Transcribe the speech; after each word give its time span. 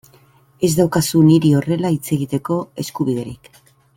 Ez 0.67 0.69
daukazu 0.79 1.21
niri 1.25 1.51
horrela 1.59 1.93
hitz 1.97 2.09
egiteko 2.17 2.59
eskubiderik. 2.85 3.55